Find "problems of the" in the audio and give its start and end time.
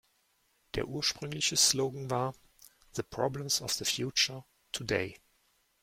3.03-3.85